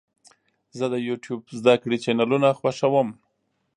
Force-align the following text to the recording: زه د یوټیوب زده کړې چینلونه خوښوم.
زه 0.77 0.85
د 0.93 0.95
یوټیوب 1.07 1.41
زده 1.59 1.75
کړې 1.81 1.97
چینلونه 2.03 2.49
خوښوم. 2.59 3.09